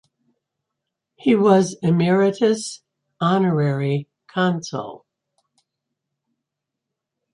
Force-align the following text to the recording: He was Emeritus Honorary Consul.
He 1.15 1.35
was 1.35 1.77
Emeritus 1.83 2.81
Honorary 3.19 4.09
Consul. 4.25 5.05